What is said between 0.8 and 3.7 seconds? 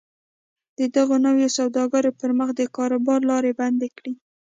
دغو نویو سوداګرو پر مخ د کاروبار لارې